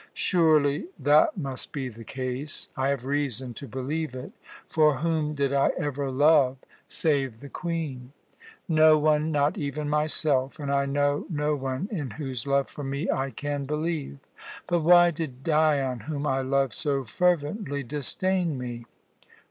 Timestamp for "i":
2.75-2.87, 5.53-5.69, 10.71-10.87, 13.11-13.29, 16.25-16.41